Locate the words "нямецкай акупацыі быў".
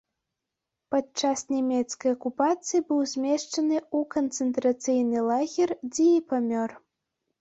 1.55-3.03